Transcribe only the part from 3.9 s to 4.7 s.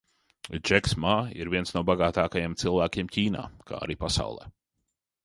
pasaulē.